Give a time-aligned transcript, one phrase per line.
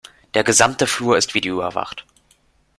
[0.33, 2.07] Der gesamte Flur ist videoüberwacht.